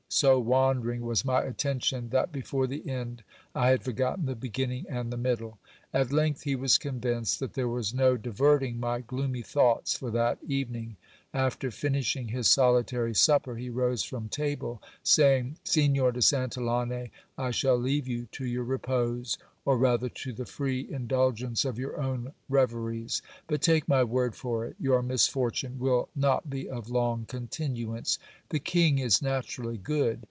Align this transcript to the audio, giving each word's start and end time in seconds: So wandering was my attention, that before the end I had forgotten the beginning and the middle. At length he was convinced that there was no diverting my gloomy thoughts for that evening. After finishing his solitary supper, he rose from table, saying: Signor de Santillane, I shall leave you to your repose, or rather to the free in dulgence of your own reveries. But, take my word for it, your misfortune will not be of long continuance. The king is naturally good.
So 0.13 0.39
wandering 0.41 1.05
was 1.05 1.23
my 1.23 1.41
attention, 1.43 2.09
that 2.09 2.33
before 2.33 2.67
the 2.67 2.87
end 2.87 3.23
I 3.55 3.69
had 3.69 3.81
forgotten 3.81 4.25
the 4.25 4.35
beginning 4.35 4.85
and 4.89 5.09
the 5.11 5.15
middle. 5.15 5.57
At 5.93 6.11
length 6.11 6.43
he 6.43 6.53
was 6.53 6.77
convinced 6.77 7.39
that 7.39 7.53
there 7.53 7.69
was 7.69 7.93
no 7.93 8.17
diverting 8.17 8.77
my 8.77 8.99
gloomy 8.99 9.41
thoughts 9.41 9.97
for 9.97 10.11
that 10.11 10.37
evening. 10.45 10.97
After 11.33 11.71
finishing 11.71 12.27
his 12.27 12.49
solitary 12.49 13.15
supper, 13.15 13.55
he 13.55 13.69
rose 13.69 14.03
from 14.03 14.27
table, 14.27 14.81
saying: 15.01 15.57
Signor 15.63 16.11
de 16.11 16.19
Santillane, 16.21 17.09
I 17.37 17.51
shall 17.51 17.77
leave 17.77 18.05
you 18.07 18.27
to 18.33 18.45
your 18.45 18.65
repose, 18.65 19.37
or 19.63 19.77
rather 19.77 20.09
to 20.09 20.33
the 20.33 20.45
free 20.45 20.81
in 20.89 21.07
dulgence 21.07 21.63
of 21.63 21.77
your 21.77 22.01
own 22.01 22.33
reveries. 22.49 23.21
But, 23.47 23.61
take 23.61 23.87
my 23.87 24.03
word 24.03 24.35
for 24.35 24.65
it, 24.65 24.75
your 24.79 25.03
misfortune 25.03 25.77
will 25.77 26.09
not 26.15 26.49
be 26.49 26.67
of 26.67 26.89
long 26.89 27.25
continuance. 27.25 28.17
The 28.49 28.57
king 28.59 28.97
is 28.97 29.21
naturally 29.21 29.77
good. 29.77 30.19